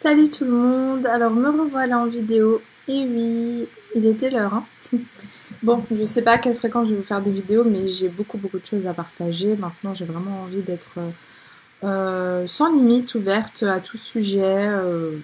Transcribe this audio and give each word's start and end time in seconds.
Salut 0.00 0.28
tout 0.28 0.44
le 0.44 0.52
monde, 0.52 1.06
alors 1.06 1.32
me 1.32 1.48
revoilà 1.48 1.98
en 1.98 2.06
vidéo. 2.06 2.62
Et 2.86 3.04
oui, 3.04 3.66
il 3.96 4.06
était 4.06 4.30
l'heure. 4.30 4.54
Hein 4.54 4.64
bon, 5.64 5.84
je 5.90 6.04
sais 6.04 6.22
pas 6.22 6.34
à 6.34 6.38
quelle 6.38 6.54
fréquence 6.54 6.86
je 6.86 6.92
vais 6.92 6.98
vous 6.98 7.04
faire 7.04 7.20
des 7.20 7.32
vidéos, 7.32 7.64
mais 7.64 7.88
j'ai 7.88 8.08
beaucoup 8.08 8.38
beaucoup 8.38 8.60
de 8.60 8.64
choses 8.64 8.86
à 8.86 8.94
partager. 8.94 9.56
Maintenant, 9.56 9.96
j'ai 9.96 10.04
vraiment 10.04 10.42
envie 10.42 10.60
d'être 10.60 11.00
euh, 11.82 12.46
sans 12.46 12.72
limite, 12.72 13.12
ouverte 13.16 13.64
à 13.64 13.80
tout 13.80 13.98
sujet, 13.98 14.68
euh, 14.68 15.16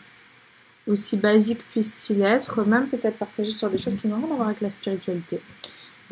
aussi 0.89 1.19
basique 1.19 1.61
puisse-t-il 1.71 2.23
être, 2.23 2.65
même 2.65 2.89
peut-être 2.89 3.17
partager 3.17 3.53
sur 3.53 3.71
des 3.71 3.79
choses 3.79 3.95
qui 3.95 4.09
n'ont 4.09 4.17
rien 4.17 4.25
à 4.25 4.35
voir 4.35 4.49
avec 4.49 4.61
la 4.61 4.71
spiritualité 4.71 5.39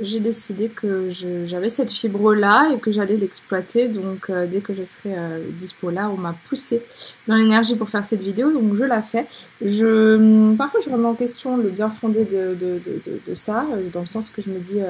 j'ai 0.02 0.20
décidé 0.20 0.68
que 0.68 1.10
j'avais 1.46 1.70
cette 1.70 1.90
fibre-là 1.90 2.70
et 2.74 2.78
que 2.78 2.92
j'allais 2.92 3.16
l'exploiter. 3.16 3.88
Donc 3.88 4.30
euh, 4.30 4.46
dès 4.46 4.60
que 4.60 4.74
je 4.74 4.84
serai 4.84 5.14
euh, 5.16 5.38
dispo 5.50 5.90
là, 5.90 6.10
on 6.10 6.16
m'a 6.16 6.34
poussé 6.48 6.82
dans 7.26 7.36
l'énergie 7.36 7.76
pour 7.76 7.88
faire 7.88 8.04
cette 8.04 8.22
vidéo, 8.22 8.52
donc 8.52 8.76
je 8.76 8.84
la 8.84 9.02
fais. 9.02 9.26
Je, 9.64 10.16
hum, 10.16 10.56
parfois 10.56 10.80
je 10.84 10.90
remets 10.90 11.08
en 11.08 11.14
question 11.14 11.56
le 11.56 11.70
bien 11.70 11.90
fondé 11.90 12.24
de, 12.24 12.54
de, 12.54 13.34
ça, 13.34 13.66
euh, 13.72 13.88
dans 13.92 14.00
le 14.00 14.06
sens 14.06 14.30
que 14.30 14.42
je 14.42 14.50
me 14.50 14.58
dis 14.58 14.80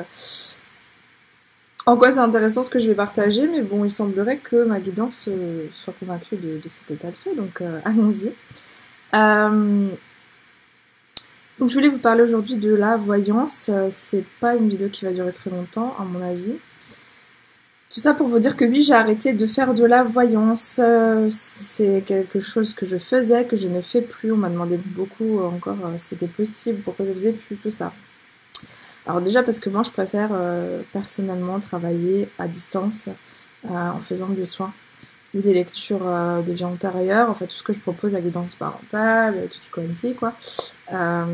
en 1.85 1.97
quoi 1.97 2.13
c'est 2.13 2.19
intéressant 2.19 2.63
ce 2.63 2.71
que 2.71 2.79
je 2.79 2.87
vais 2.87 2.95
partager, 2.95 3.49
mais 3.49 3.61
bon, 3.61 3.85
il 3.85 3.93
semblerait 3.93 4.37
que 4.37 4.65
ma 4.65 4.79
guidance 4.79 5.29
soit 5.75 5.95
convaincue 5.99 6.37
de, 6.37 6.61
cet 6.69 6.91
état 6.93 7.09
de 7.09 7.17
fait, 7.17 7.35
donc 7.35 7.63
allons-y. 7.85 8.33
Donc 11.63 11.71
je 11.71 11.77
voulais 11.77 11.91
vous 11.91 11.99
parler 11.99 12.25
aujourd'hui 12.25 12.57
de 12.57 12.75
la 12.75 12.97
voyance. 12.97 13.67
Euh, 13.69 13.89
c'est 13.93 14.25
pas 14.41 14.57
une 14.57 14.69
vidéo 14.69 14.89
qui 14.89 15.05
va 15.05 15.13
durer 15.13 15.33
très 15.33 15.49
longtemps, 15.49 15.95
à 15.97 16.03
mon 16.03 16.21
avis. 16.21 16.55
Tout 17.95 18.01
ça 18.01 18.15
pour 18.15 18.27
vous 18.27 18.41
dire 18.41 18.57
que 18.57 18.65
oui, 18.65 18.83
j'ai 18.83 18.95
arrêté 18.95 19.33
de 19.33 19.47
faire 19.47 19.73
de 19.73 19.85
la 19.85 20.03
voyance. 20.03 20.81
Euh, 20.83 21.29
c'est 21.31 22.03
quelque 22.05 22.41
chose 22.41 22.75
que 22.75 22.85
je 22.85 22.97
faisais, 22.97 23.45
que 23.45 23.57
je 23.57 23.69
ne 23.69 23.81
fais 23.81 24.01
plus. 24.01 24.33
On 24.33 24.39
m'a 24.39 24.49
demandé 24.49 24.77
beaucoup 24.77 25.39
encore 25.39 25.77
si 25.77 25.85
euh, 25.85 25.99
c'était 26.03 26.27
possible, 26.27 26.81
pourquoi 26.83 27.07
je 27.07 27.13
faisais 27.13 27.33
plus 27.33 27.55
tout 27.55 27.71
ça. 27.71 27.93
Alors 29.07 29.21
déjà 29.21 29.45
parce 29.45 29.61
que 29.61 29.71
moi 29.71 29.85
je 29.85 29.91
préfère 29.91 30.31
personnellement 30.93 31.61
travailler 31.61 32.29
à 32.41 32.49
distance 32.49 33.09
en 33.69 33.99
faisant 33.99 34.29
des 34.29 34.47
soins 34.47 34.73
ou 35.35 35.41
des 35.41 35.55
lectures 35.55 36.07
euh, 36.07 36.43
de 36.43 36.53
vie 36.53 36.65
antérieure, 36.65 37.31
en 37.31 37.35
fait 37.35 37.47
tout 37.47 37.57
ce 37.57 37.63
que 37.63 37.73
je 37.73 37.79
propose 37.79 38.15
à 38.15 38.21
guidance 38.21 38.55
parentale, 38.55 39.35
tout 39.51 39.59
quanti 39.71 40.15
quoi. 40.15 40.35
Euh, 40.93 41.25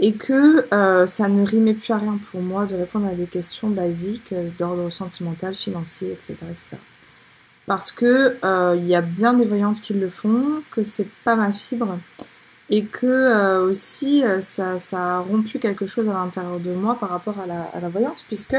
et 0.00 0.12
que 0.12 0.72
euh, 0.72 1.08
ça 1.08 1.26
ne 1.28 1.44
rimait 1.44 1.74
plus 1.74 1.92
à 1.92 1.98
rien 1.98 2.18
pour 2.30 2.40
moi 2.40 2.66
de 2.66 2.76
répondre 2.76 3.08
à 3.08 3.14
des 3.14 3.26
questions 3.26 3.68
basiques 3.68 4.32
d'ordre 4.58 4.90
sentimental, 4.90 5.56
financier, 5.56 6.12
etc. 6.12 6.34
etc. 6.48 6.76
Parce 7.66 7.90
que 7.90 8.36
il 8.76 8.86
y 8.86 8.94
a 8.94 9.02
bien 9.02 9.34
des 9.34 9.44
voyantes 9.44 9.82
qui 9.82 9.92
le 9.92 10.08
font, 10.08 10.62
que 10.70 10.84
c'est 10.84 11.08
pas 11.24 11.34
ma 11.34 11.52
fibre, 11.52 11.98
et 12.70 12.84
que 12.84 13.60
aussi 13.60 14.22
ça, 14.40 14.78
ça, 14.78 15.16
a 15.16 15.18
rompu 15.18 15.58
quelque 15.58 15.86
chose 15.86 16.08
à 16.08 16.14
l'intérieur 16.14 16.60
de 16.60 16.72
moi 16.72 16.96
par 16.98 17.10
rapport 17.10 17.38
à 17.40 17.46
la, 17.46 17.68
à 17.74 17.80
la 17.80 17.88
voyance, 17.90 18.24
puisque 18.26 18.56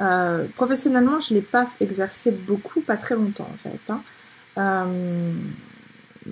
euh, 0.00 0.46
professionnellement, 0.56 1.20
je 1.20 1.34
l'ai 1.34 1.40
pas 1.40 1.66
exercé 1.80 2.30
beaucoup, 2.30 2.80
pas 2.80 2.96
très 2.96 3.14
longtemps 3.14 3.48
en 3.52 3.68
fait. 3.68 3.92
Hein. 3.92 4.00
Euh, 4.58 5.32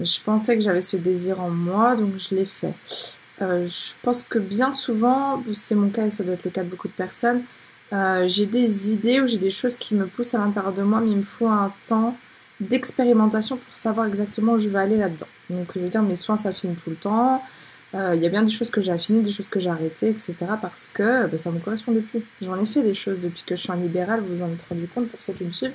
je 0.01 0.21
pensais 0.25 0.57
que 0.57 0.63
j'avais 0.63 0.83
ce 0.83 0.97
désir 0.97 1.41
en 1.41 1.51
moi, 1.51 1.97
donc 1.97 2.13
je 2.19 2.35
l'ai 2.35 2.45
fait. 2.45 2.75
Euh, 3.43 3.69
je 3.69 3.93
pense 4.03 4.23
que 4.23 4.39
bien 4.39 4.73
souvent, 4.73 5.43
c'est 5.57 5.75
mon 5.75 5.89
cas 5.89 6.07
et 6.07 6.11
ça 6.11 6.25
doit 6.25 6.35
être 6.35 6.45
le 6.45 6.51
cas 6.51 6.63
de 6.63 6.69
beaucoup 6.69 6.89
de 6.89 6.93
personnes, 6.93 7.43
j'ai 8.27 8.47
des 8.47 8.91
idées 8.91 9.21
ou 9.21 9.29
j'ai 9.29 9.39
des 9.39 9.53
choses 9.53 9.77
qui 9.77 9.95
me 9.95 10.07
poussent 10.07 10.35
à 10.35 10.39
l'intérieur 10.39 10.73
de 10.73 10.83
moi, 10.83 11.01
mais 11.01 11.13
il 11.13 11.19
me 11.19 11.23
faut 11.23 11.47
un 11.47 11.73
temps 11.87 12.17
d'expérimentation 12.61 13.57
pour 13.57 13.77
savoir 13.77 14.07
exactement 14.07 14.55
où 14.55 14.61
je 14.61 14.69
vais 14.69 14.81
aller 14.81 14.97
là-dedans. 14.97 15.29
Donc 15.49 15.69
je 15.77 15.81
veux 15.81 15.89
dire, 15.89 16.03
mes 16.03 16.17
soins 16.17 16.37
s'affinent 16.37 16.75
tout 16.75 16.91
le 16.91 16.97
temps, 16.97 17.41
il 17.95 18.21
y 18.21 18.27
a 18.27 18.29
bien 18.29 18.43
des 18.43 18.51
choses 18.51 18.71
que 18.71 18.81
j'ai 18.81 18.91
affinées, 18.91 19.23
des 19.23 19.31
choses 19.31 19.49
que 19.49 19.61
j'ai 19.61 19.71
arrêtées, 19.71 20.09
etc. 20.09 20.35
parce 20.61 20.91
que 20.93 21.27
bah, 21.27 21.39
ça 21.39 21.51
ne 21.51 21.57
me 21.57 21.61
correspondait 21.61 22.01
plus. 22.01 22.23
J'en 22.43 22.61
ai 22.61 22.67
fait 22.67 22.83
des 22.83 22.95
choses 22.95 23.19
depuis 23.23 23.45
que 23.47 23.55
je 23.55 23.61
suis 23.61 23.73
un 23.73 23.77
libéral, 23.77 24.21
vous 24.21 24.37
vous 24.37 24.43
en 24.43 24.49
êtes 24.49 24.65
rendu 24.69 24.89
compte 24.89 25.09
pour 25.09 25.23
ceux 25.23 25.33
qui 25.33 25.45
me 25.45 25.53
suivent. 25.53 25.75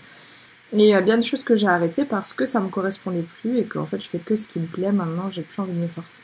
Et 0.74 0.78
il 0.78 0.88
y 0.88 0.94
a 0.94 1.02
bien 1.02 1.18
des 1.18 1.24
choses 1.24 1.44
que 1.44 1.56
j'ai 1.56 1.68
arrêtées 1.68 2.06
parce 2.06 2.34
que 2.34 2.46
ça 2.46 2.60
ne 2.60 2.66
me 2.66 2.70
correspondait 2.70 3.26
plus 3.42 3.58
et 3.58 3.64
qu'en 3.64 3.86
fait 3.86 4.00
je 4.02 4.08
fais 4.08 4.20
que 4.20 4.36
ce 4.36 4.46
qui 4.46 4.60
me 4.60 4.68
plaît 4.68 4.92
maintenant, 4.92 5.32
j'ai 5.32 5.42
plus 5.42 5.62
envie 5.62 5.74
de 5.74 5.78
me 5.78 5.88
forcer. 5.88 6.20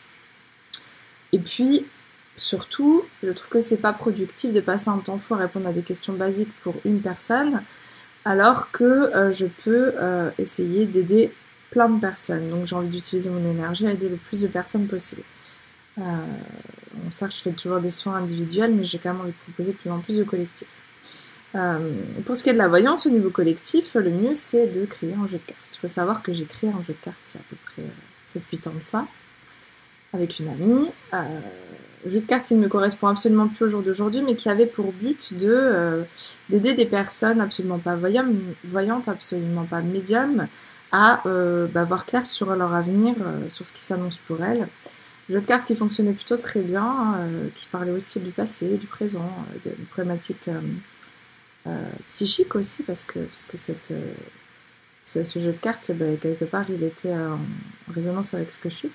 Et 1.31 1.39
puis, 1.39 1.85
surtout, 2.37 3.03
je 3.23 3.31
trouve 3.31 3.49
que 3.49 3.61
c'est 3.61 3.77
pas 3.77 3.93
productif 3.93 4.53
de 4.53 4.59
passer 4.59 4.89
un 4.89 4.99
temps 4.99 5.17
fou 5.17 5.33
à 5.33 5.37
répondre 5.37 5.67
à 5.67 5.73
des 5.73 5.81
questions 5.81 6.13
basiques 6.13 6.53
pour 6.61 6.75
une 6.85 7.01
personne, 7.01 7.61
alors 8.23 8.71
que 8.71 8.83
euh, 8.83 9.33
je 9.33 9.45
peux 9.45 9.93
euh, 9.97 10.29
essayer 10.37 10.85
d'aider 10.85 11.31
plein 11.71 11.89
de 11.89 11.99
personnes. 11.99 12.49
Donc 12.49 12.67
j'ai 12.67 12.75
envie 12.75 12.89
d'utiliser 12.89 13.29
mon 13.29 13.49
énergie 13.49 13.87
à 13.87 13.91
aider 13.91 14.09
le 14.09 14.17
plus 14.17 14.39
de 14.41 14.47
personnes 14.47 14.87
possible. 14.87 15.23
Euh, 15.97 16.01
bon, 16.93 17.11
ça, 17.11 17.27
je 17.29 17.37
fais 17.37 17.51
toujours 17.51 17.79
des 17.79 17.91
soins 17.91 18.15
individuels, 18.15 18.73
mais 18.73 18.85
j'ai 18.85 18.97
quand 18.97 19.13
même 19.13 19.21
envie 19.21 19.31
de 19.31 19.51
proposer 19.51 19.71
de 19.71 19.77
plus 19.77 19.89
en 19.89 19.99
plus 19.99 20.17
de 20.17 20.23
collectifs. 20.23 20.67
Euh, 21.55 21.77
pour 22.25 22.35
ce 22.35 22.43
qui 22.43 22.49
est 22.49 22.53
de 22.53 22.57
la 22.57 22.67
voyance 22.67 23.05
au 23.05 23.09
niveau 23.09 23.29
collectif, 23.29 23.95
le 23.95 24.09
mieux 24.09 24.35
c'est 24.35 24.67
de 24.67 24.85
créer 24.85 25.13
un 25.13 25.27
jeu 25.27 25.37
de 25.37 25.47
cartes. 25.47 25.59
Il 25.73 25.77
faut 25.77 25.87
savoir 25.87 26.21
que 26.21 26.33
j'ai 26.33 26.43
créé 26.43 26.69
un 26.69 26.83
jeu 26.85 26.93
de 26.93 27.03
cartes 27.03 27.17
il 27.33 27.37
y 27.37 27.37
a 27.37 27.41
à 27.41 27.43
peu 27.49 27.55
près 27.65 28.57
7-8 28.57 28.69
ans 28.69 28.73
de 28.73 28.83
ça, 28.83 29.05
avec 30.13 30.39
une 30.39 30.49
amie. 30.49 30.89
Euh, 31.13 32.09
jeu 32.09 32.19
de 32.19 32.25
cartes 32.25 32.47
qui 32.47 32.55
ne 32.55 32.61
me 32.61 32.67
correspond 32.67 33.07
absolument 33.07 33.47
plus 33.47 33.67
au 33.67 33.69
jour 33.69 33.81
d'aujourd'hui, 33.83 34.21
mais 34.21 34.35
qui 34.35 34.49
avait 34.49 34.65
pour 34.65 34.91
but 34.91 35.33
de 35.33 35.47
euh, 35.49 36.03
d'aider 36.49 36.73
des 36.73 36.85
personnes 36.85 37.39
absolument 37.39 37.79
pas 37.79 37.95
voyantes, 37.95 39.07
absolument 39.07 39.63
pas 39.63 39.81
médium, 39.81 40.47
à 40.91 41.21
bah, 41.25 41.83
voir 41.83 42.05
clair 42.05 42.25
sur 42.25 42.53
leur 42.55 42.73
avenir, 42.73 43.15
sur 43.49 43.65
ce 43.65 43.73
qui 43.73 43.81
s'annonce 43.81 44.17
pour 44.27 44.43
elles. 44.43 44.67
Jeu 45.29 45.41
de 45.41 45.45
cartes 45.45 45.65
qui 45.65 45.75
fonctionnait 45.75 46.13
plutôt 46.13 46.37
très 46.37 46.61
bien, 46.61 47.15
euh, 47.17 47.47
qui 47.55 47.65
parlait 47.67 47.91
aussi 47.91 48.19
du 48.19 48.29
passé, 48.29 48.77
du 48.77 48.85
présent, 48.85 49.27
euh, 49.65 49.69
de 49.69 49.85
problématiques 49.85 50.49
euh, 51.67 51.71
psychiques 52.09 52.55
aussi, 52.55 52.83
parce 52.83 53.03
que, 53.03 53.19
parce 53.19 53.47
ce, 55.03 55.39
jeu 55.39 55.51
de 55.51 55.57
cartes, 55.57 55.91
ben, 55.95 56.15
quelque 56.17 56.45
part, 56.45 56.65
il 56.69 56.83
était 56.83 57.13
en 57.13 57.39
résonance 57.93 58.35
avec 58.35 58.51
ce 58.51 58.59
que 58.59 58.69
je 58.69 58.75
suis. 58.75 58.91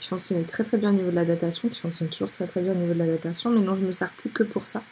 qui 0.00 0.08
fonctionnait 0.08 0.44
très 0.44 0.64
très 0.64 0.78
bien 0.78 0.90
au 0.90 0.92
niveau 0.92 1.10
de 1.10 1.16
la 1.16 1.24
datation, 1.24 1.68
qui 1.68 1.80
fonctionne 1.80 2.08
toujours 2.08 2.30
très 2.30 2.46
très 2.46 2.60
bien 2.60 2.72
au 2.72 2.76
niveau 2.76 2.94
de 2.94 2.98
la 2.98 3.06
datation, 3.06 3.50
mais 3.50 3.60
non, 3.60 3.74
je 3.74 3.82
ne 3.82 3.88
me 3.88 3.92
sers 3.92 4.10
plus 4.10 4.30
que 4.30 4.44
pour 4.44 4.68
ça. 4.68 4.82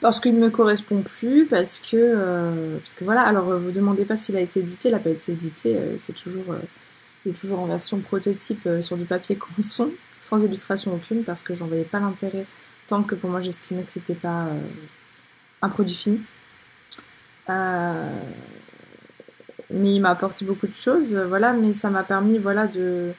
Parce 0.00 0.20
qu'il 0.20 0.34
ne 0.34 0.40
me 0.40 0.50
correspond 0.50 1.02
plus, 1.02 1.46
parce 1.46 1.80
que, 1.80 2.78
voilà, 3.02 3.22
alors 3.22 3.58
vous 3.58 3.72
demandez 3.72 4.04
pas 4.04 4.16
s'il 4.16 4.36
a 4.36 4.40
été 4.40 4.60
édité, 4.60 4.88
il 4.88 4.92
n'a 4.92 5.00
pas 5.00 5.10
été 5.10 5.32
édité, 5.32 5.76
c'est 6.06 6.14
toujours 6.14 6.54
est 7.26 7.32
toujours 7.32 7.60
en 7.60 7.66
version 7.66 7.98
prototype 7.98 8.66
euh, 8.66 8.82
sur 8.82 8.96
du 8.96 9.04
papier 9.04 9.36
conçon, 9.56 9.90
sans 10.22 10.42
illustration 10.42 10.94
aucune, 10.94 11.24
parce 11.24 11.42
que 11.42 11.54
j'en 11.54 11.66
voyais 11.66 11.84
pas 11.84 12.00
l'intérêt, 12.00 12.44
tant 12.88 13.02
que 13.02 13.14
pour 13.14 13.30
moi 13.30 13.40
j'estimais 13.40 13.82
que 13.82 13.92
c'était 13.92 14.14
pas 14.14 14.46
euh, 14.46 14.60
un 15.62 15.68
produit 15.68 15.94
fini. 15.94 16.20
Euh, 17.50 18.18
mais 19.70 19.94
il 19.94 20.00
m'a 20.00 20.10
apporté 20.10 20.44
beaucoup 20.44 20.66
de 20.66 20.74
choses, 20.74 21.14
voilà, 21.14 21.52
mais 21.52 21.74
ça 21.74 21.90
m'a 21.90 22.02
permis, 22.02 22.38
voilà, 22.38 22.66
de 22.66 23.12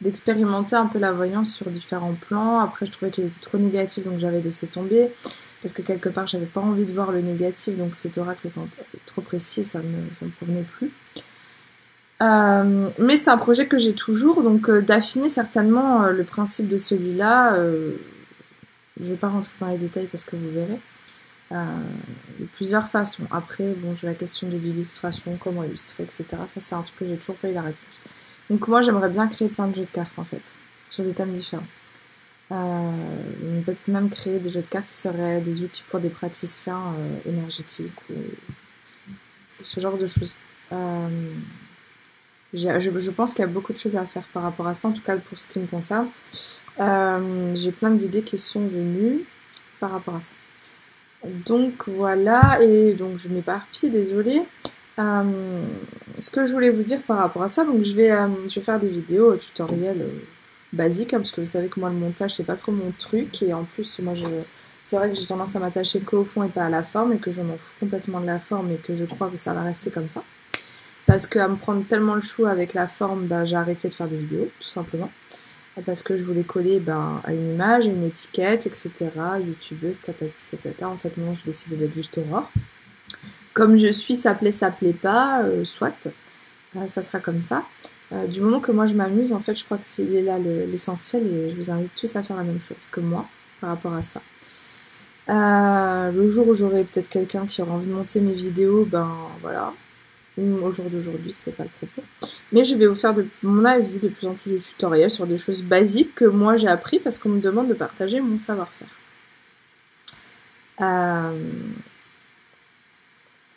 d'expérimenter 0.00 0.76
un 0.76 0.86
peu 0.86 0.98
la 0.98 1.12
voyance 1.12 1.54
sur 1.54 1.70
différents 1.70 2.14
plans. 2.14 2.58
Après, 2.60 2.84
je 2.84 2.90
trouvais 2.90 3.10
qu'il 3.10 3.24
était 3.24 3.40
trop 3.40 3.58
négatif, 3.58 4.04
donc 4.04 4.18
j'avais 4.18 4.40
laissé 4.40 4.66
tomber. 4.66 5.08
Parce 5.62 5.72
que 5.72 5.82
quelque 5.82 6.10
part, 6.10 6.26
j'avais 6.26 6.46
pas 6.46 6.60
envie 6.60 6.84
de 6.84 6.92
voir 6.92 7.10
le 7.10 7.22
négatif, 7.22 7.78
donc 7.78 7.96
cet 7.96 8.18
oracle 8.18 8.48
étant 8.48 8.68
trop 9.06 9.22
précis, 9.22 9.64
ça 9.64 9.78
me, 9.78 10.14
ça 10.14 10.26
me 10.26 10.30
convenait 10.38 10.64
plus. 10.76 10.90
Euh, 12.22 12.90
mais 12.98 13.16
c'est 13.16 13.30
un 13.30 13.36
projet 13.36 13.66
que 13.66 13.78
j'ai 13.78 13.92
toujours, 13.92 14.42
donc 14.42 14.68
euh, 14.68 14.80
d'affiner 14.80 15.30
certainement 15.30 16.04
euh, 16.04 16.12
le 16.12 16.22
principe 16.22 16.68
de 16.68 16.78
celui-là. 16.78 17.56
je 19.00 19.04
vais 19.04 19.16
pas 19.16 19.28
rentrer 19.28 19.50
dans 19.60 19.68
les 19.68 19.78
détails 19.78 20.06
parce 20.06 20.24
que 20.24 20.36
vous 20.36 20.50
verrez. 20.50 20.78
de 21.50 22.46
plusieurs 22.56 22.88
façons. 22.88 23.24
Après, 23.30 23.64
bon, 23.78 23.96
j'ai 24.00 24.06
la 24.06 24.14
question 24.14 24.48
de 24.48 24.56
l'illustration, 24.56 25.36
comment 25.40 25.64
illustrer, 25.64 26.04
etc. 26.04 26.24
Ça, 26.46 26.60
c'est 26.60 26.74
un 26.74 26.82
truc 26.82 26.96
que 27.00 27.06
j'ai 27.06 27.16
toujours 27.16 27.36
pas 27.36 27.48
eu 27.48 27.54
la 27.54 27.62
réponse. 27.62 27.96
Donc 28.50 28.68
moi, 28.68 28.82
j'aimerais 28.82 29.08
bien 29.10 29.26
créer 29.26 29.48
plein 29.48 29.66
de 29.68 29.74
jeux 29.74 29.82
de 29.82 29.86
cartes 29.86 30.18
en 30.18 30.24
fait, 30.24 30.42
sur 30.90 31.02
des 31.04 31.12
thèmes 31.12 31.34
différents. 31.34 31.66
peut-être 32.48 33.88
même 33.88 34.08
créer 34.10 34.38
des 34.38 34.50
jeux 34.50 34.60
de 34.60 34.66
cartes 34.66 34.88
qui 34.90 34.96
seraient 34.96 35.40
des 35.40 35.62
outils 35.62 35.82
pour 35.90 35.98
des 35.98 36.10
praticiens 36.10 36.94
énergétiques 37.26 38.00
ou, 38.10 38.14
ce 39.64 39.80
genre 39.80 39.98
de 39.98 40.06
choses. 40.06 40.36
Je, 42.54 43.10
pense 43.10 43.34
qu'il 43.34 43.40
y 43.40 43.48
a 43.48 43.50
beaucoup 43.50 43.72
de 43.72 43.78
choses 43.78 43.96
à 43.96 44.04
faire 44.04 44.22
par 44.32 44.44
rapport 44.44 44.68
à 44.68 44.74
ça, 44.74 44.88
en 44.88 44.92
tout 44.92 45.02
cas 45.02 45.16
pour 45.16 45.38
ce 45.38 45.48
qui 45.48 45.58
me 45.58 45.66
concerne. 45.66 46.06
Euh, 46.80 47.52
j'ai 47.56 47.72
plein 47.72 47.90
d'idées 47.90 48.22
qui 48.22 48.38
sont 48.38 48.66
venues 48.66 49.20
par 49.80 49.90
rapport 49.90 50.14
à 50.14 50.20
ça. 50.20 51.28
Donc 51.46 51.88
voilà, 51.88 52.62
et 52.62 52.92
donc 52.92 53.18
je 53.18 53.28
m'éparpille, 53.28 53.90
désolée. 53.90 54.42
Euh, 54.98 55.62
ce 56.20 56.30
que 56.30 56.46
je 56.46 56.52
voulais 56.52 56.70
vous 56.70 56.84
dire 56.84 57.00
par 57.02 57.18
rapport 57.18 57.42
à 57.42 57.48
ça, 57.48 57.64
donc 57.64 57.82
je 57.82 57.92
vais, 57.94 58.12
euh, 58.12 58.28
faire 58.64 58.78
des 58.78 58.88
vidéos 58.88 59.34
tutoriels 59.36 60.06
basiques, 60.72 61.12
hein, 61.14 61.18
parce 61.18 61.32
que 61.32 61.40
vous 61.40 61.46
savez 61.48 61.66
que 61.66 61.80
moi 61.80 61.88
le 61.88 61.96
montage 61.96 62.34
c'est 62.34 62.44
pas 62.44 62.54
trop 62.54 62.70
mon 62.70 62.92
truc, 62.92 63.42
et 63.42 63.52
en 63.52 63.64
plus 63.64 63.98
moi 64.00 64.14
je, 64.14 64.26
c'est 64.84 64.96
vrai 64.96 65.10
que 65.10 65.16
j'ai 65.16 65.26
tendance 65.26 65.56
à 65.56 65.58
m'attacher 65.58 66.00
qu'au 66.00 66.24
fond 66.24 66.44
et 66.44 66.48
pas 66.48 66.66
à 66.66 66.70
la 66.70 66.84
forme, 66.84 67.14
et 67.14 67.18
que 67.18 67.32
je 67.32 67.40
m'en 67.40 67.56
fous 67.56 67.72
complètement 67.80 68.20
de 68.20 68.26
la 68.26 68.38
forme, 68.38 68.70
et 68.70 68.76
que 68.76 68.94
je 68.94 69.04
crois 69.04 69.28
que 69.28 69.36
ça 69.36 69.52
va 69.52 69.62
rester 69.62 69.90
comme 69.90 70.08
ça. 70.08 70.22
Parce 71.14 71.28
qu'à 71.28 71.46
me 71.46 71.54
prendre 71.54 71.84
tellement 71.86 72.16
le 72.16 72.22
chou 72.22 72.44
avec 72.44 72.74
la 72.74 72.88
forme, 72.88 73.26
bah, 73.26 73.44
j'ai 73.44 73.54
arrêté 73.54 73.88
de 73.88 73.94
faire 73.94 74.08
des 74.08 74.16
vidéos, 74.16 74.50
tout 74.58 74.68
simplement. 74.68 75.08
Parce 75.86 76.02
que 76.02 76.16
je 76.16 76.24
voulais 76.24 76.42
coller 76.42 76.80
ben, 76.80 77.20
à 77.22 77.32
une 77.32 77.54
image, 77.54 77.86
à 77.86 77.90
une 77.90 78.02
étiquette, 78.02 78.66
etc. 78.66 78.90
YouTubeuse, 79.38 80.00
tatati, 80.00 80.32
tatata. 80.50 80.88
En 80.88 80.96
fait, 80.96 81.16
non, 81.16 81.36
je 81.36 81.48
décidé 81.48 81.76
d'être 81.76 81.94
juste 81.94 82.18
Aurore. 82.18 82.50
Comme 83.52 83.76
je 83.76 83.92
suis, 83.92 84.16
ça 84.16 84.34
plaît, 84.34 84.50
ça 84.50 84.72
plaît 84.72 84.92
pas, 84.92 85.42
euh, 85.44 85.64
soit. 85.64 85.94
Euh, 86.76 86.88
ça 86.88 87.00
sera 87.00 87.20
comme 87.20 87.40
ça. 87.40 87.62
Euh, 88.12 88.26
du 88.26 88.40
moment 88.40 88.58
que 88.58 88.72
moi 88.72 88.88
je 88.88 88.94
m'amuse, 88.94 89.32
en 89.32 89.38
fait, 89.38 89.56
je 89.56 89.64
crois 89.64 89.78
que 89.78 89.84
c'est 89.86 90.20
là 90.20 90.36
l'essentiel 90.40 91.24
et 91.28 91.52
je 91.52 91.54
vous 91.54 91.70
invite 91.70 91.94
tous 91.94 92.16
à 92.16 92.24
faire 92.24 92.38
la 92.38 92.42
même 92.42 92.60
chose 92.60 92.88
que 92.90 92.98
moi 92.98 93.24
par 93.60 93.70
rapport 93.70 93.94
à 93.94 94.02
ça. 94.02 94.20
le 95.28 96.32
jour 96.32 96.48
où 96.48 96.56
j'aurai 96.56 96.82
peut-être 96.82 97.08
quelqu'un 97.08 97.46
qui 97.46 97.62
aura 97.62 97.74
envie 97.74 97.86
de 97.86 97.94
monter 97.94 98.18
mes 98.18 98.34
vidéos, 98.34 98.84
ben 98.84 99.08
voilà, 99.42 99.72
au 100.38 100.72
jour 100.72 100.86
d'aujourd'hui, 100.90 101.32
c'est 101.32 101.56
pas 101.56 101.64
le 101.64 101.68
propos. 101.68 102.02
Mais 102.52 102.64
je 102.64 102.74
vais 102.74 102.86
vous 102.86 102.94
faire 102.94 103.14
de 103.14 103.26
mon 103.42 103.64
avis 103.64 103.98
de 103.98 104.08
plus 104.08 104.26
en 104.26 104.34
plus 104.34 104.52
de 104.52 104.58
tutoriels 104.58 105.10
sur 105.10 105.26
des 105.26 105.38
choses 105.38 105.62
basiques 105.62 106.14
que 106.14 106.24
moi 106.24 106.56
j'ai 106.56 106.68
appris 106.68 106.98
parce 106.98 107.18
qu'on 107.18 107.28
me 107.30 107.40
demande 107.40 107.68
de 107.68 107.74
partager 107.74 108.20
mon 108.20 108.38
savoir-faire. 108.38 108.88
Euh, 110.80 111.32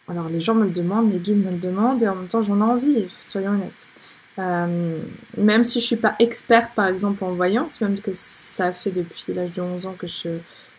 alors 0.07 0.29
les 0.29 0.39
gens 0.39 0.53
me 0.53 0.65
le 0.65 0.69
demandent, 0.69 1.11
les 1.11 1.19
guides 1.19 1.43
me 1.43 1.51
le 1.51 1.57
demandent 1.57 2.01
et 2.01 2.07
en 2.07 2.15
même 2.15 2.27
temps 2.27 2.43
j'en 2.43 2.59
ai 2.59 2.63
envie, 2.63 3.07
soyons 3.27 3.51
honnêtes. 3.51 3.85
Euh, 4.39 4.99
même 5.37 5.65
si 5.65 5.81
je 5.81 5.85
suis 5.85 5.95
pas 5.95 6.15
experte 6.19 6.75
par 6.75 6.87
exemple 6.87 7.23
en 7.23 7.31
voyance, 7.31 7.81
même 7.81 7.99
que 7.99 8.11
ça 8.13 8.71
fait 8.71 8.91
depuis 8.91 9.33
l'âge 9.33 9.51
de 9.53 9.61
11 9.61 9.87
ans 9.87 9.95
que 9.97 10.07
je, 10.07 10.29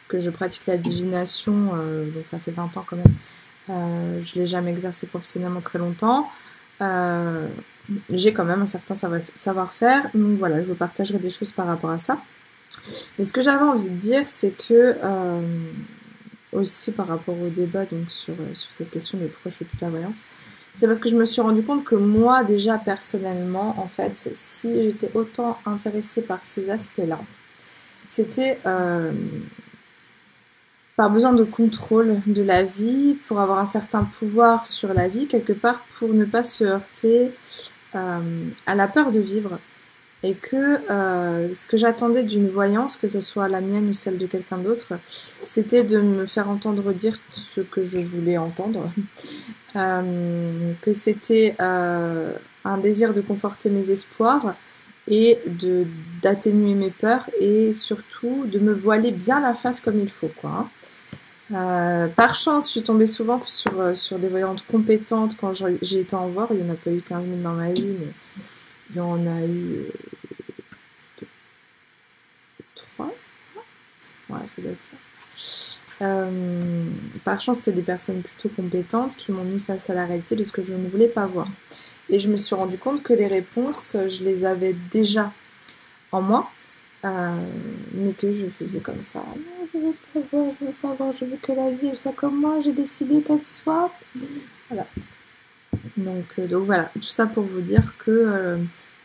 que 0.07 0.21
je 0.21 0.31
pratique 0.31 0.63
la 0.67 0.77
divination, 0.77 1.73
euh, 1.75 2.09
donc 2.11 2.25
ça 2.31 2.39
fait 2.39 2.53
20 2.53 2.77
ans 2.77 2.85
quand 2.87 2.97
même, 2.97 3.15
euh, 3.71 4.21
je 4.25 4.41
l'ai 4.41 4.47
jamais 4.47 4.71
exercé 4.71 5.07
professionnellement 5.07 5.61
très 5.61 5.79
longtemps. 5.79 6.31
Euh, 6.81 7.47
j'ai 8.11 8.33
quand 8.33 8.45
même 8.45 8.63
un 8.63 8.67
certain 8.67 8.95
savoir-faire, 8.95 10.11
donc 10.15 10.39
voilà, 10.39 10.63
je 10.63 10.69
vous 10.69 10.75
partagerai 10.75 11.19
des 11.19 11.31
choses 11.31 11.53
par 11.53 11.67
rapport 11.67 11.91
à 11.91 11.99
ça. 11.99 12.19
Mais 13.19 13.25
ce 13.25 13.33
que 13.33 13.43
j'avais 13.43 13.65
envie 13.65 13.89
de 13.89 13.97
dire, 13.97 14.29
c'est 14.29 14.51
que 14.51 14.97
euh, 15.03 15.41
aussi 16.53 16.93
par 16.93 17.09
rapport 17.09 17.35
au 17.41 17.49
débat 17.49 17.85
donc 17.87 18.11
sur, 18.11 18.35
sur 18.55 18.71
cette 18.71 18.91
question 18.91 19.19
de 19.19 19.27
pourquoi 19.27 19.51
je 19.51 19.57
fais 19.57 19.65
plus 19.65 19.79
la 19.81 19.89
voyance, 19.89 20.19
c'est 20.77 20.87
parce 20.87 21.01
que 21.01 21.09
je 21.09 21.17
me 21.17 21.25
suis 21.25 21.41
rendu 21.41 21.63
compte 21.63 21.85
que 21.85 21.97
moi 21.97 22.45
déjà 22.45 22.79
personnellement, 22.79 23.75
en 23.79 23.89
fait, 23.89 24.31
si 24.35 24.69
j'étais 24.85 25.11
autant 25.15 25.59
intéressée 25.67 26.23
par 26.23 26.39
ces 26.47 26.71
aspects-là, 26.71 27.19
c'était 28.09 28.59
par 30.99 31.11
besoin 31.11 31.33
de 31.33 31.45
contrôle 31.45 32.17
de 32.27 32.43
la 32.43 32.65
vie, 32.65 33.17
pour 33.29 33.39
avoir 33.39 33.61
un 33.61 33.67
certain 33.67 34.03
pouvoir 34.19 34.67
sur 34.67 34.93
la 34.93 35.07
vie, 35.07 35.29
quelque 35.29 35.53
part 35.53 35.79
pour 35.97 36.09
ne 36.09 36.25
pas 36.25 36.43
se 36.43 36.65
heurter 36.65 37.31
euh, 37.95 38.19
à 38.67 38.75
la 38.75 38.89
peur 38.89 39.13
de 39.13 39.21
vivre. 39.21 39.61
Et 40.25 40.35
que 40.35 40.57
euh, 40.91 41.55
ce 41.55 41.69
que 41.69 41.77
j'attendais 41.77 42.25
d'une 42.25 42.49
voyance, 42.49 42.97
que 42.97 43.07
ce 43.07 43.21
soit 43.21 43.47
la 43.47 43.61
mienne 43.61 43.91
ou 43.91 43.95
celle 43.95 44.19
de 44.19 44.27
quelqu'un 44.27 44.59
d'autre, 44.59 44.95
c'était 45.47 45.85
de 45.85 46.01
me 46.01 46.27
faire 46.27 46.51
entendre 46.51 46.93
dire 46.93 47.17
ce 47.33 47.61
que 47.61 47.87
je 47.87 48.01
voulais 48.01 48.37
entendre. 48.37 48.91
Euh, 49.77 50.73
que 50.81 50.95
c'était 50.95 51.55
un 51.61 52.79
désir 52.83 53.13
de 53.13 53.21
conforter 53.21 53.69
mes 53.69 53.91
espoirs 53.91 54.55
et 55.07 55.39
de 55.47 55.85
d'atténuer 56.23 56.73
mes 56.73 56.91
peurs 56.91 57.29
et 57.39 57.75
surtout 57.75 58.47
de 58.47 58.59
me 58.59 58.73
voiler 58.73 59.11
bien 59.11 59.41
la 59.41 59.53
face 59.53 59.81
comme 59.81 60.01
il 60.01 60.11
faut 60.11 60.31
quoi. 60.41 60.67
Euh, 61.53 62.09
par 62.09 62.35
chance, 62.35 62.67
je 62.67 62.71
suis 62.73 62.83
tombée 62.83 63.07
souvent 63.07 63.43
sur, 63.47 63.81
euh, 63.81 63.95
sur 63.95 64.19
des 64.19 64.29
voyantes 64.29 64.65
compétentes 64.67 65.37
quand 65.41 65.55
j'ai 65.55 66.01
été 66.01 66.15
en 66.15 66.29
voir. 66.29 66.49
Il 66.51 66.59
n'y 66.59 66.71
en 66.71 66.75
a 66.75 66.77
pas 66.77 66.91
eu 66.91 67.01
15 67.01 67.25
000 67.25 67.37
dans 67.43 67.53
ma 67.53 67.73
vie, 67.73 67.97
mais 67.99 68.13
il 68.91 68.97
y 68.97 69.01
en 69.01 69.27
a 69.27 69.41
eu 69.47 69.87
euh, 71.23 71.27
trois. 72.75 73.15
Ouais, 74.29 74.47
ça 74.47 74.63
doit 74.63 74.73
être 74.73 74.85
ça. 74.85 74.97
Euh, 76.01 76.85
par 77.25 77.41
chance, 77.41 77.59
c'était 77.59 77.73
des 77.73 77.83
personnes 77.83 78.23
plutôt 78.23 78.55
compétentes 78.55 79.17
qui 79.17 79.33
m'ont 79.33 79.45
mis 79.45 79.59
face 79.59 79.89
à 79.91 79.95
la 79.95 80.05
réalité 80.05 80.37
de 80.37 80.45
ce 80.45 80.53
que 80.53 80.63
je 80.63 80.73
ne 80.73 80.89
voulais 80.89 81.09
pas 81.09 81.27
voir. 81.27 81.49
Et 82.11 82.21
je 82.21 82.29
me 82.29 82.37
suis 82.37 82.55
rendu 82.55 82.79
compte 82.79 83.03
que 83.03 83.13
les 83.15 83.27
réponses, 83.27 83.97
je 83.97 84.23
les 84.23 84.45
avais 84.45 84.75
déjà 84.93 85.33
en 86.13 86.23
moi, 86.23 86.51
euh, 87.05 87.31
mais 87.95 88.13
que 88.13 88.33
je 88.33 88.47
faisais 88.47 88.81
comme 88.81 89.05
ça. 89.05 89.23
Je 89.73 89.79
veux 89.79 89.95
pas 90.13 90.21
voir, 90.33 90.53
je 90.61 90.67
veux 90.67 90.73
pas 90.73 90.95
voir, 90.95 91.13
je 91.19 91.25
veux 91.25 91.37
que 91.37 91.53
la 91.53 91.71
vie 91.71 91.97
soit 91.97 92.13
comme 92.13 92.41
moi, 92.41 92.61
j'ai 92.65 92.73
décidé 92.73 93.23
qu'elle 93.23 93.45
soit. 93.45 93.93
Voilà. 94.69 94.87
Donc, 95.97 96.25
euh, 96.39 96.47
donc 96.47 96.65
voilà, 96.65 96.91
tout 96.95 97.03
ça 97.03 97.27
pour 97.27 97.45
vous 97.45 97.61
dire 97.61 97.95
que 97.99 98.11
euh, 98.11 98.57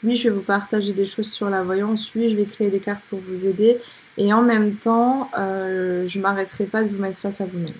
oui, 0.03 0.17
je 0.17 0.29
vais 0.29 0.35
vous 0.35 0.41
partager 0.41 0.93
des 0.93 1.05
choses 1.05 1.31
sur 1.31 1.49
la 1.49 1.61
voyance, 1.61 2.13
oui, 2.15 2.29
je 2.29 2.35
vais 2.35 2.45
créer 2.45 2.69
des 2.69 2.79
cartes 2.79 3.03
pour 3.09 3.19
vous 3.19 3.45
aider, 3.45 3.77
et 4.17 4.33
en 4.33 4.41
même 4.41 4.75
temps, 4.75 5.29
je 5.35 6.19
m'arrêterai 6.19 6.65
pas 6.65 6.83
de 6.83 6.89
vous 6.89 7.01
mettre 7.01 7.17
face 7.17 7.41
à 7.41 7.45
vous-même. 7.45 7.73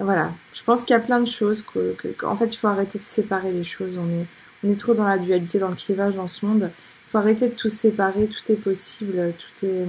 Voilà, 0.00 0.30
je 0.52 0.62
pense 0.62 0.82
qu'il 0.82 0.94
y 0.94 0.96
a 0.96 1.00
plein 1.00 1.20
de 1.20 1.28
choses 1.28 1.62
que, 1.62 1.96
en 2.24 2.36
fait, 2.36 2.54
il 2.54 2.56
faut 2.56 2.68
arrêter 2.68 2.98
de 2.98 3.04
séparer 3.04 3.50
les 3.50 3.64
choses. 3.64 3.96
On 3.98 4.08
est, 4.08 4.26
on 4.62 4.70
est 4.70 4.78
trop 4.78 4.94
dans 4.94 5.08
la 5.08 5.18
dualité, 5.18 5.58
dans 5.58 5.70
le 5.70 5.74
clivage 5.74 6.14
dans 6.14 6.28
ce 6.28 6.44
monde 6.44 6.70
faut 7.10 7.18
arrêter 7.18 7.48
de 7.48 7.54
tout 7.54 7.70
séparer, 7.70 8.26
tout 8.26 8.52
est 8.52 8.56
possible, 8.56 9.32
tout 9.38 9.66
est, 9.66 9.86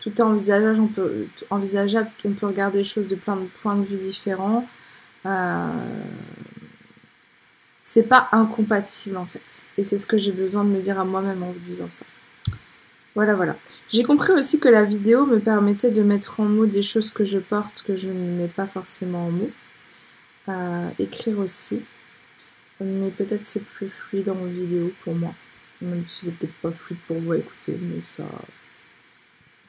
tout 0.00 0.10
est 0.10 0.20
envisageable, 0.20 0.80
on 0.80 0.86
peut, 0.86 1.26
envisageable, 1.50 2.10
on 2.24 2.32
peut 2.32 2.46
regarder 2.46 2.78
les 2.78 2.84
choses 2.84 3.08
de 3.08 3.14
plein 3.14 3.36
de 3.36 3.46
points 3.62 3.76
de 3.76 3.84
vue 3.84 3.96
différents. 3.96 4.68
Euh, 5.24 5.68
c'est 7.82 8.02
pas 8.02 8.28
incompatible 8.32 9.16
en 9.16 9.24
fait. 9.24 9.40
Et 9.78 9.84
c'est 9.84 9.98
ce 9.98 10.06
que 10.06 10.18
j'ai 10.18 10.32
besoin 10.32 10.64
de 10.64 10.68
me 10.68 10.80
dire 10.80 11.00
à 11.00 11.04
moi-même 11.04 11.42
en 11.42 11.50
vous 11.50 11.58
disant 11.60 11.88
ça. 11.90 12.04
Voilà, 13.14 13.34
voilà. 13.34 13.56
J'ai 13.90 14.02
compris 14.02 14.32
aussi 14.32 14.58
que 14.58 14.68
la 14.68 14.84
vidéo 14.84 15.24
me 15.24 15.38
permettait 15.38 15.90
de 15.90 16.02
mettre 16.02 16.40
en 16.40 16.44
mots 16.44 16.66
des 16.66 16.82
choses 16.82 17.10
que 17.10 17.24
je 17.24 17.38
porte, 17.38 17.82
que 17.86 17.96
je 17.96 18.08
ne 18.08 18.38
mets 18.38 18.48
pas 18.48 18.66
forcément 18.66 19.26
en 19.26 19.30
mots. 19.30 19.50
Euh, 20.48 20.88
écrire 20.98 21.38
aussi. 21.38 21.80
Mais 22.80 23.08
peut-être 23.10 23.44
c'est 23.46 23.64
plus 23.64 23.88
fluide 23.88 24.28
en 24.28 24.44
vidéo 24.44 24.92
pour 25.02 25.14
moi. 25.14 25.34
Même 25.82 26.04
si 26.08 26.26
c'est 26.26 26.32
peut-être 26.32 26.54
pas 26.54 26.70
fluide 26.70 26.98
pour 27.06 27.18
vous 27.18 27.34
écouter, 27.34 27.78
mais 27.80 28.00
ça. 28.08 28.24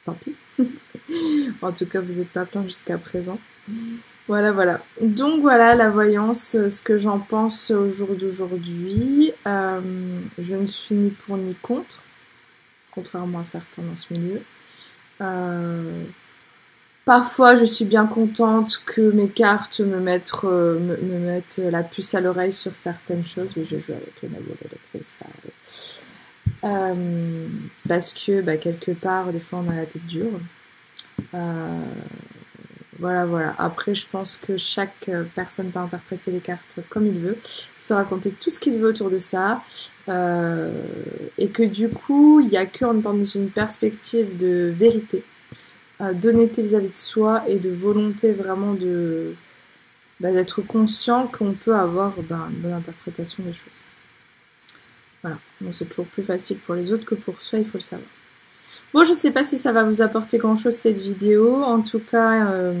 Tant 0.04 0.14
pis. 0.14 0.34
en 1.62 1.72
tout 1.72 1.86
cas, 1.86 2.00
vous 2.00 2.14
n'êtes 2.14 2.28
pas 2.28 2.46
plein 2.46 2.64
jusqu'à 2.64 2.98
présent. 2.98 3.38
Voilà, 4.28 4.52
voilà. 4.52 4.80
Donc 5.00 5.40
voilà 5.40 5.74
la 5.74 5.88
voyance, 5.88 6.54
euh, 6.54 6.68
ce 6.68 6.82
que 6.82 6.98
j'en 6.98 7.18
pense 7.18 7.70
au 7.70 7.90
jour 7.90 8.08
d'aujourd'hui. 8.14 9.32
Euh, 9.46 9.80
je 10.38 10.54
ne 10.54 10.66
suis 10.66 10.94
ni 10.94 11.10
pour 11.10 11.38
ni 11.38 11.54
contre, 11.54 12.02
contrairement 12.90 13.40
à 13.40 13.46
certains 13.46 13.82
dans 13.82 13.96
ce 13.96 14.12
milieu. 14.12 14.42
Euh, 15.22 16.04
parfois, 17.06 17.56
je 17.56 17.64
suis 17.64 17.86
bien 17.86 18.04
contente 18.04 18.82
que 18.84 19.00
mes 19.12 19.30
cartes 19.30 19.80
me 19.80 19.98
mettent, 19.98 20.42
me, 20.42 21.18
mettent 21.20 21.62
la 21.70 21.82
puce 21.82 22.14
à 22.14 22.20
l'oreille 22.20 22.52
sur 22.52 22.76
certaines 22.76 23.26
choses. 23.26 23.52
Oui, 23.56 23.66
je 23.68 23.76
joue 23.78 23.92
avec 23.92 24.12
le 24.22 24.28
maillot 24.28 24.56
de 24.60 24.76
cristal. 24.90 25.97
Euh, 26.64 27.46
parce 27.86 28.12
que 28.12 28.40
bah, 28.40 28.56
quelque 28.56 28.92
part, 28.92 29.32
des 29.32 29.40
fois, 29.40 29.62
on 29.66 29.70
a 29.70 29.76
la 29.76 29.86
tête 29.86 30.06
dure. 30.06 30.40
Euh, 31.34 31.80
voilà, 32.98 33.26
voilà. 33.26 33.54
Après, 33.58 33.94
je 33.94 34.06
pense 34.08 34.36
que 34.36 34.56
chaque 34.56 35.10
personne 35.34 35.70
peut 35.70 35.78
interpréter 35.78 36.30
les 36.30 36.40
cartes 36.40 36.80
comme 36.88 37.06
il 37.06 37.18
veut, 37.18 37.38
se 37.78 37.94
raconter 37.94 38.30
tout 38.30 38.50
ce 38.50 38.58
qu'il 38.58 38.74
veut 38.74 38.88
autour 38.88 39.10
de 39.10 39.20
ça, 39.20 39.62
euh, 40.08 40.72
et 41.36 41.48
que 41.48 41.62
du 41.62 41.88
coup, 41.88 42.40
il 42.40 42.48
n'y 42.48 42.56
a 42.56 42.66
qu'en 42.66 42.94
dans 42.94 43.24
une 43.24 43.50
perspective 43.50 44.36
de 44.36 44.72
vérité, 44.76 45.22
d'honnêteté 46.00 46.62
vis-à-vis 46.62 46.88
de 46.88 46.96
soi 46.96 47.44
et 47.48 47.58
de 47.58 47.70
volonté 47.70 48.32
vraiment 48.32 48.72
de 48.74 49.34
bah, 50.20 50.32
d'être 50.32 50.62
conscient 50.62 51.26
qu'on 51.28 51.52
peut 51.52 51.74
avoir 51.76 52.14
bah, 52.22 52.48
une 52.50 52.56
bonne 52.56 52.72
interprétation 52.72 53.44
des 53.44 53.52
choses. 53.52 53.87
Voilà, 55.22 55.38
donc 55.60 55.74
c'est 55.76 55.88
toujours 55.88 56.06
plus 56.06 56.22
facile 56.22 56.58
pour 56.58 56.74
les 56.74 56.92
autres 56.92 57.04
que 57.04 57.14
pour 57.14 57.40
soi, 57.42 57.58
il 57.58 57.66
faut 57.66 57.78
le 57.78 57.84
savoir. 57.84 58.08
Bon, 58.94 59.04
je 59.04 59.12
sais 59.12 59.30
pas 59.30 59.44
si 59.44 59.58
ça 59.58 59.70
va 59.72 59.84
vous 59.84 60.00
apporter 60.00 60.38
grand 60.38 60.56
chose 60.56 60.74
cette 60.74 60.98
vidéo. 60.98 61.62
En 61.62 61.82
tout 61.82 61.98
cas, 61.98 62.46
euh, 62.46 62.72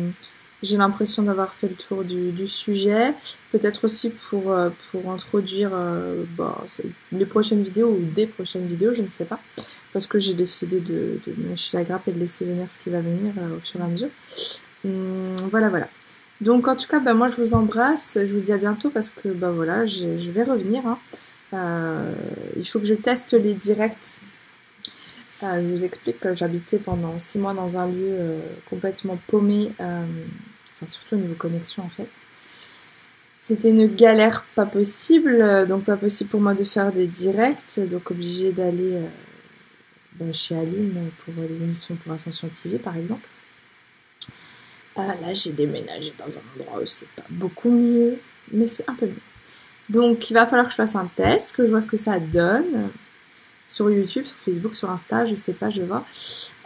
j'ai 0.62 0.78
l'impression 0.78 1.22
d'avoir 1.22 1.52
fait 1.52 1.68
le 1.68 1.74
tour 1.74 2.02
du, 2.02 2.48
sujet. 2.48 3.12
Peut-être 3.52 3.84
aussi 3.84 4.08
pour, 4.08 4.52
euh, 4.52 4.70
pour 4.90 5.10
introduire 5.10 5.70
euh, 5.74 6.24
bah, 6.36 6.64
les 7.12 7.26
prochaines 7.26 7.62
vidéos 7.62 7.90
ou 7.90 8.00
des 8.14 8.26
prochaines 8.26 8.66
vidéos, 8.66 8.94
je 8.94 9.02
ne 9.02 9.08
sais 9.08 9.26
pas. 9.26 9.38
Parce 9.92 10.06
que 10.06 10.18
j'ai 10.18 10.32
décidé 10.32 10.80
de, 10.80 11.20
de 11.26 11.50
lâcher 11.50 11.76
la 11.76 11.84
grappe 11.84 12.08
et 12.08 12.12
de 12.12 12.20
laisser 12.20 12.46
venir 12.46 12.70
ce 12.70 12.78
qui 12.82 12.88
va 12.88 13.00
venir 13.00 13.32
au 13.56 13.60
fur 13.60 13.80
et 13.80 13.84
à 13.84 13.86
mesure. 13.86 14.10
Hum, 14.86 15.36
voilà, 15.50 15.68
voilà. 15.68 15.88
Donc 16.40 16.68
en 16.68 16.76
tout 16.76 16.86
cas, 16.88 17.00
bah, 17.00 17.12
moi 17.12 17.28
je 17.28 17.36
vous 17.36 17.52
embrasse. 17.52 18.16
Je 18.20 18.32
vous 18.32 18.40
dis 18.40 18.52
à 18.52 18.58
bientôt 18.58 18.88
parce 18.88 19.10
que 19.10 19.28
bah 19.28 19.50
voilà, 19.50 19.84
je 19.86 20.30
vais 20.30 20.44
revenir. 20.44 20.86
Hein. 20.86 20.98
Euh, 21.54 22.12
il 22.56 22.68
faut 22.68 22.78
que 22.78 22.86
je 22.86 22.94
teste 22.94 23.32
les 23.32 23.54
directs. 23.54 24.16
Euh, 25.42 25.62
je 25.62 25.76
vous 25.76 25.84
explique 25.84 26.20
que 26.20 26.34
j'habitais 26.34 26.78
pendant 26.78 27.18
6 27.18 27.38
mois 27.38 27.54
dans 27.54 27.76
un 27.76 27.86
lieu 27.86 28.08
euh, 28.10 28.40
complètement 28.68 29.18
paumé, 29.28 29.70
enfin, 29.78 30.90
surtout 30.90 31.14
au 31.14 31.18
niveau 31.18 31.34
connexion 31.34 31.84
en 31.84 31.88
fait. 31.88 32.08
C'était 33.42 33.70
une 33.70 33.86
galère 33.94 34.44
pas 34.54 34.66
possible, 34.66 35.66
donc 35.68 35.84
pas 35.84 35.96
possible 35.96 36.28
pour 36.28 36.40
moi 36.40 36.52
de 36.52 36.64
faire 36.64 36.92
des 36.92 37.06
directs, 37.06 37.80
donc 37.88 38.10
obligé 38.10 38.52
d'aller 38.52 39.00
ben, 40.16 40.34
chez 40.34 40.54
Aline 40.54 41.10
pour 41.24 41.32
les 41.38 41.56
émissions 41.56 41.94
pour 41.94 42.12
Ascension 42.12 42.50
TV 42.62 42.76
par 42.76 42.94
exemple. 42.96 43.26
Là 44.96 45.32
j'ai 45.32 45.52
déménagé 45.52 46.12
dans 46.18 46.26
un 46.26 46.42
endroit 46.60 46.82
où 46.82 46.86
c'est 46.86 47.08
pas 47.08 47.24
beaucoup 47.30 47.70
mieux, 47.70 48.18
mais 48.52 48.66
c'est 48.66 48.86
un 48.86 48.94
peu 48.94 49.06
mieux. 49.06 49.14
Donc 49.88 50.30
il 50.30 50.34
va 50.34 50.46
falloir 50.46 50.66
que 50.66 50.72
je 50.72 50.76
fasse 50.76 50.96
un 50.96 51.08
test, 51.16 51.52
que 51.52 51.64
je 51.64 51.70
vois 51.70 51.80
ce 51.80 51.86
que 51.86 51.96
ça 51.96 52.18
donne 52.20 52.90
sur 53.70 53.90
YouTube, 53.90 54.24
sur 54.24 54.36
Facebook, 54.36 54.76
sur 54.76 54.90
Insta, 54.90 55.26
je 55.26 55.34
sais 55.34 55.52
pas, 55.52 55.70
je 55.70 55.82
voir. 55.82 56.04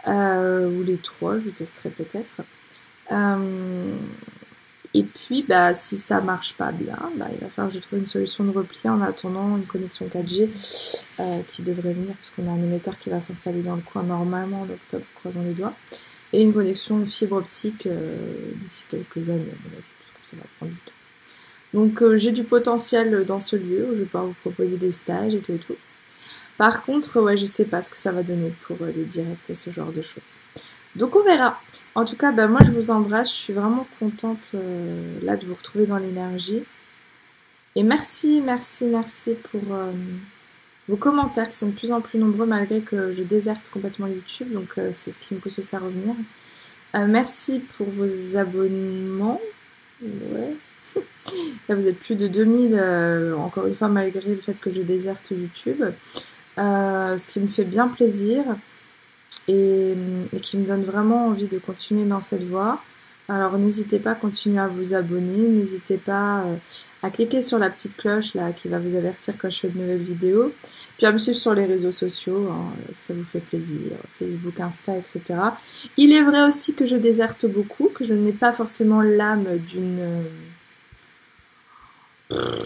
Euh, 0.07 0.69
ou 0.69 0.83
les 0.83 0.97
trois, 0.97 1.37
je 1.39 1.49
testerai 1.49 1.89
peut-être. 1.89 2.35
Euh, 3.11 3.95
et 4.93 5.03
puis, 5.03 5.43
bah, 5.43 5.73
si 5.73 5.97
ça 5.97 6.21
marche 6.21 6.53
pas 6.53 6.71
bien, 6.71 6.97
bah, 7.17 7.27
il 7.31 7.39
va 7.39 7.47
falloir 7.49 7.71
que 7.71 7.79
je 7.79 7.83
trouve 7.83 7.99
une 7.99 8.07
solution 8.07 8.43
de 8.43 8.51
repli 8.51 8.89
en 8.89 9.01
attendant 9.01 9.57
une 9.57 9.65
connexion 9.65 10.07
4G 10.07 10.49
euh, 11.19 11.41
qui 11.51 11.61
devrait 11.61 11.93
venir, 11.93 12.15
parce 12.15 12.29
qu'on 12.31 12.47
a 12.47 12.51
un 12.51 12.63
émetteur 12.63 12.97
qui 12.99 13.09
va 13.09 13.19
s'installer 13.19 13.61
dans 13.61 13.75
le 13.75 13.81
coin 13.81 14.03
normalement 14.03 14.61
en 14.61 14.69
octobre, 14.69 15.05
croisons 15.15 15.43
les 15.43 15.53
doigts, 15.53 15.73
et 16.31 16.41
une 16.41 16.53
connexion 16.53 17.05
fibre 17.05 17.37
optique 17.37 17.87
d'ici 17.87 18.83
quelques 18.89 19.29
années, 19.29 19.45
parce 19.51 20.31
que 20.31 20.35
ça 20.35 20.37
va 20.37 20.43
prendre 20.57 20.71
du 20.71 20.77
temps. 20.79 21.02
Donc 21.73 22.03
j'ai 22.17 22.31
du 22.31 22.43
potentiel 22.43 23.25
dans 23.25 23.39
ce 23.39 23.55
lieu 23.55 23.87
je 23.91 23.99
vais 23.99 24.05
pouvoir 24.05 24.25
vous 24.25 24.35
proposer 24.41 24.77
des 24.77 24.91
stages 24.91 25.33
et 25.33 25.39
tout 25.39 25.53
et 25.53 25.57
tout. 25.57 25.75
Par 26.57 26.83
contre, 26.83 27.19
ouais, 27.19 27.37
je 27.37 27.45
sais 27.45 27.65
pas 27.65 27.81
ce 27.81 27.89
que 27.89 27.97
ça 27.97 28.11
va 28.11 28.23
donner 28.23 28.53
pour 28.63 28.77
euh, 28.81 28.91
les 28.95 29.05
directs 29.05 29.49
et 29.49 29.55
ce 29.55 29.71
genre 29.71 29.91
de 29.91 30.01
choses. 30.01 30.23
Donc 30.95 31.15
on 31.15 31.23
verra. 31.23 31.59
En 31.95 32.05
tout 32.05 32.15
cas, 32.15 32.31
bah, 32.31 32.47
moi 32.47 32.59
je 32.65 32.71
vous 32.71 32.91
embrasse. 32.91 33.29
Je 33.29 33.35
suis 33.35 33.53
vraiment 33.53 33.87
contente 33.99 34.51
euh, 34.55 35.19
là 35.23 35.35
de 35.35 35.45
vous 35.45 35.55
retrouver 35.55 35.85
dans 35.85 35.97
l'énergie. 35.97 36.63
Et 37.75 37.83
merci, 37.83 38.41
merci, 38.45 38.85
merci 38.85 39.31
pour 39.51 39.61
euh, 39.71 39.91
vos 40.87 40.95
commentaires 40.95 41.49
qui 41.49 41.57
sont 41.57 41.67
de 41.67 41.71
plus 41.75 41.91
en 41.91 42.01
plus 42.01 42.19
nombreux 42.19 42.45
malgré 42.45 42.81
que 42.81 43.13
je 43.15 43.23
déserte 43.23 43.63
complètement 43.71 44.07
YouTube. 44.07 44.51
Donc 44.53 44.75
c'est 44.93 45.11
ce 45.11 45.17
qui 45.17 45.33
me 45.33 45.39
pousse 45.39 45.57
aussi 45.57 45.75
à 45.75 45.79
revenir. 45.79 46.13
merci 46.93 47.59
pour 47.77 47.87
vos 47.89 48.37
abonnements. 48.37 49.41
Ouais. 50.01 50.55
Là, 51.69 51.75
vous 51.75 51.87
êtes 51.87 51.99
plus 51.99 52.15
de 52.15 52.27
2000, 52.27 52.79
encore 53.37 53.67
une 53.67 53.75
fois, 53.75 53.87
malgré 53.87 54.29
le 54.29 54.35
fait 54.35 54.59
que 54.59 54.71
je 54.71 54.81
déserte 54.81 55.23
YouTube. 55.31 55.83
Euh, 56.59 57.17
ce 57.17 57.27
qui 57.29 57.39
me 57.39 57.47
fait 57.47 57.63
bien 57.63 57.87
plaisir 57.87 58.43
et, 59.47 59.93
qui 60.43 60.57
me 60.57 60.65
donne 60.65 60.83
vraiment 60.83 61.27
envie 61.27 61.47
de 61.47 61.57
continuer 61.57 62.05
dans 62.05 62.21
cette 62.21 62.43
voie. 62.43 62.79
Alors 63.27 63.57
n'hésitez 63.57 63.97
pas 63.99 64.11
à 64.11 64.15
continuer 64.15 64.59
à 64.59 64.67
vous 64.67 64.93
abonner, 64.93 65.47
n'hésitez 65.47 65.97
pas 65.97 66.41
euh, 66.41 66.55
à 67.01 67.09
cliquer 67.09 67.41
sur 67.41 67.57
la 67.57 67.69
petite 67.69 67.95
cloche 67.97 68.33
là 68.35 68.51
qui 68.51 68.67
va 68.67 68.77
vous 68.77 68.95
avertir 68.95 69.33
quand 69.39 69.49
je 69.49 69.61
fais 69.61 69.69
de 69.69 69.79
nouvelles 69.79 70.03
vidéos. 70.03 70.51
Puis 70.97 71.07
à 71.07 71.11
me 71.11 71.17
suivre 71.17 71.39
sur 71.39 71.55
les 71.55 71.65
réseaux 71.65 71.91
sociaux, 71.91 72.47
hein, 72.51 72.71
ça 72.93 73.15
vous 73.15 73.23
fait 73.23 73.39
plaisir, 73.39 73.93
Facebook, 74.19 74.59
Insta, 74.59 74.95
etc. 74.95 75.21
Il 75.97 76.13
est 76.13 76.21
vrai 76.21 76.43
aussi 76.43 76.75
que 76.75 76.85
je 76.85 76.95
déserte 76.95 77.47
beaucoup, 77.47 77.89
que 77.89 78.05
je 78.05 78.13
n'ai 78.13 78.31
pas 78.31 78.53
forcément 78.53 79.01
l'âme 79.01 79.47
d'une 79.69 79.99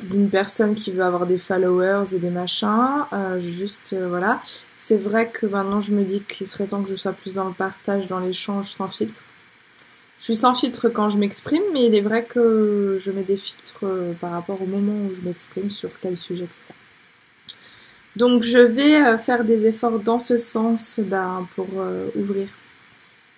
d'une 0.04 0.30
personne 0.30 0.76
qui 0.76 0.92
veut 0.92 1.04
avoir 1.04 1.26
des 1.26 1.38
followers 1.38 2.14
et 2.14 2.20
des 2.20 2.30
machins. 2.30 3.06
Euh, 3.14 3.40
juste, 3.40 3.94
euh, 3.94 4.08
voilà. 4.08 4.42
C'est 4.78 4.98
vrai 4.98 5.30
que 5.30 5.46
maintenant 5.46 5.82
je 5.82 5.92
me 5.92 6.04
dis 6.04 6.22
qu'il 6.22 6.48
serait 6.48 6.66
temps 6.66 6.82
que 6.82 6.90
je 6.90 6.96
sois 6.96 7.14
plus 7.14 7.34
dans 7.34 7.46
le 7.46 7.54
partage, 7.54 8.08
dans 8.08 8.20
l'échange, 8.20 8.72
sans 8.72 8.88
filtre. 8.88 9.22
Je 10.20 10.26
suis 10.26 10.36
sans 10.36 10.56
filtre 10.56 10.90
quand 10.90 11.10
je 11.10 11.18
m'exprime, 11.18 11.62
mais 11.74 11.86
il 11.86 11.96
est 11.96 12.02
vrai 12.02 12.24
que 12.24 13.00
je 13.04 13.12
mets 13.12 13.24
des 13.24 13.38
filtres 13.38 13.84
euh, 13.84 14.14
par 14.14 14.32
rapport 14.32 14.62
au 14.62 14.66
moment 14.66 14.94
où 14.94 15.12
je 15.22 15.28
m'exprime 15.28 15.70
sur 15.70 15.90
quel 16.02 16.18
sujet, 16.18 16.44
etc. 16.44 16.62
Donc 18.16 18.44
je 18.44 18.58
vais 18.58 19.16
faire 19.20 19.44
des 19.44 19.68
efforts 19.68 20.00
dans 20.00 20.20
ce 20.20 20.38
sens 20.38 21.00
ben, 21.00 21.48
pour 21.56 21.68
ouvrir. 22.16 22.48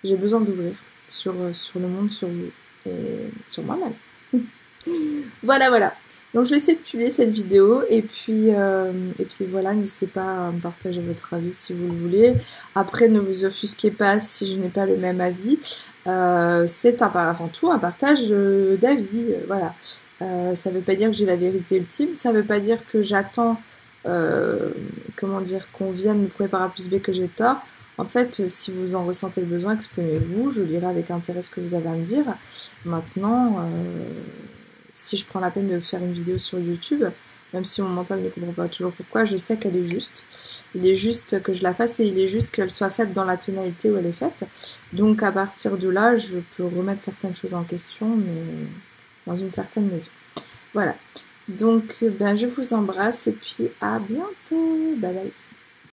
J'ai 0.02 0.16
besoin 0.16 0.40
d'ouvrir 0.40 0.72
sur, 1.06 1.34
sur 1.52 1.80
le 1.80 1.86
monde, 1.86 2.10
sur 2.10 2.28
vous 2.28 2.50
et 2.86 3.28
sur 3.50 3.62
moi-même. 3.62 3.92
voilà, 5.42 5.68
voilà. 5.68 5.92
Donc 6.32 6.44
je 6.44 6.50
vais 6.50 6.56
essayer 6.58 6.78
de 6.78 6.82
publier 6.82 7.10
cette 7.10 7.30
vidéo 7.30 7.82
et 7.88 8.02
puis, 8.02 8.54
euh, 8.54 8.92
et 9.18 9.24
puis 9.24 9.46
voilà, 9.46 9.74
n'hésitez 9.74 10.06
pas 10.06 10.48
à 10.48 10.52
me 10.52 10.60
partager 10.60 11.00
votre 11.00 11.34
avis 11.34 11.52
si 11.52 11.72
vous 11.72 11.86
le 11.86 11.92
voulez. 11.92 12.34
Après, 12.76 13.08
ne 13.08 13.18
vous 13.18 13.44
offusquez 13.44 13.90
pas 13.90 14.20
si 14.20 14.52
je 14.52 14.60
n'ai 14.60 14.68
pas 14.68 14.86
le 14.86 14.96
même 14.96 15.20
avis. 15.20 15.58
Euh, 16.06 16.66
c'est 16.68 17.02
avant 17.02 17.48
tout 17.48 17.70
un 17.70 17.78
partage 17.78 18.20
d'avis, 18.80 19.34
voilà. 19.48 19.74
Euh, 20.22 20.54
ça 20.54 20.70
ne 20.70 20.76
veut 20.76 20.82
pas 20.82 20.94
dire 20.94 21.08
que 21.10 21.16
j'ai 21.16 21.26
la 21.26 21.36
vérité 21.36 21.78
ultime, 21.78 22.14
ça 22.14 22.30
ne 22.30 22.38
veut 22.38 22.44
pas 22.44 22.60
dire 22.60 22.78
que 22.92 23.02
j'attends, 23.02 23.60
comment 24.04 25.40
dire, 25.40 25.66
qu'on 25.72 25.90
vienne 25.90 26.22
me 26.22 26.26
prouver 26.28 26.48
par 26.48 26.70
plus 26.70 26.88
B 26.88 27.00
que 27.00 27.12
j'ai 27.12 27.28
tort. 27.28 27.60
En 27.98 28.04
fait, 28.04 28.48
si 28.48 28.70
vous 28.70 28.94
en 28.94 29.04
ressentez 29.04 29.40
le 29.40 29.46
besoin, 29.46 29.74
exprimez-vous, 29.74 30.52
je 30.52 30.62
lirai 30.62 30.86
avec 30.86 31.10
intérêt 31.10 31.42
ce 31.42 31.50
que 31.50 31.60
vous 31.60 31.74
avez 31.74 31.88
à 31.88 31.92
me 31.92 32.04
dire. 32.04 32.24
Maintenant, 32.84 33.68
si 34.94 35.16
je 35.16 35.24
prends 35.24 35.40
la 35.40 35.50
peine 35.50 35.68
de 35.68 35.78
faire 35.78 36.00
une 36.00 36.12
vidéo 36.12 36.38
sur 36.38 36.58
YouTube, 36.58 37.04
même 37.52 37.64
si 37.64 37.82
mon 37.82 37.88
mental 37.88 38.22
ne 38.22 38.28
comprend 38.28 38.52
pas 38.52 38.68
toujours 38.68 38.92
pourquoi, 38.92 39.24
je 39.24 39.36
sais 39.36 39.56
qu'elle 39.56 39.76
est 39.76 39.90
juste. 39.90 40.24
Il 40.74 40.86
est 40.86 40.96
juste 40.96 41.42
que 41.42 41.52
je 41.52 41.62
la 41.62 41.74
fasse 41.74 41.98
et 42.00 42.06
il 42.06 42.18
est 42.18 42.28
juste 42.28 42.52
qu'elle 42.52 42.70
soit 42.70 42.90
faite 42.90 43.12
dans 43.12 43.24
la 43.24 43.36
tonalité 43.36 43.90
où 43.90 43.96
elle 43.96 44.06
est 44.06 44.12
faite. 44.12 44.44
Donc 44.92 45.22
à 45.22 45.32
partir 45.32 45.76
de 45.76 45.88
là, 45.88 46.16
je 46.16 46.36
peux 46.56 46.64
remettre 46.64 47.04
certaines 47.04 47.34
choses 47.34 47.54
en 47.54 47.64
question, 47.64 48.16
mais 48.16 48.66
dans 49.26 49.36
une 49.36 49.52
certaine 49.52 49.86
mesure. 49.86 50.12
Voilà. 50.74 50.94
Donc 51.48 51.96
ben, 52.02 52.38
je 52.38 52.46
vous 52.46 52.72
embrasse 52.72 53.26
et 53.26 53.32
puis 53.32 53.68
à 53.80 53.98
bientôt. 53.98 54.94
Bye 54.98 55.14
bye. 55.14 55.32